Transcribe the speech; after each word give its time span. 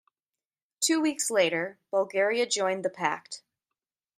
Two 0.79 0.99
weeks 0.99 1.29
later, 1.29 1.77
Bulgaria 1.91 2.47
joined 2.47 2.83
the 2.83 2.89
Pact. 2.89 3.43